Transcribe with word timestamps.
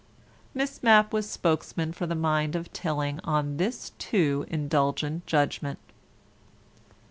Miss 0.55 0.81
Mapp 0.81 1.13
was 1.13 1.29
spokesman 1.29 1.93
for 1.93 2.07
the 2.07 2.15
mind 2.15 2.55
of 2.55 2.73
Tilling 2.73 3.19
on 3.23 3.57
this 3.57 3.91
too 3.99 4.45
indulgent 4.47 5.27
judgment. 5.27 5.77